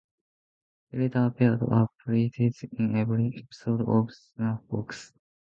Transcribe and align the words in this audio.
He 0.89 0.97
later 0.97 1.25
appeared 1.27 1.61
as 1.61 1.61
a 1.69 1.87
priest 1.99 2.63
in 2.79 2.95
every 2.95 3.31
episode 3.37 3.81
of 3.87 4.09
"Snuff 4.11 4.61
Box". 4.67 5.13